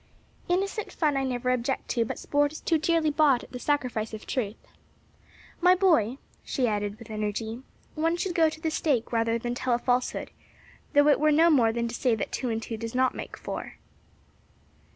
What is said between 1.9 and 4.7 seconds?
but sport is too dearly bought at the sacrifice of truth.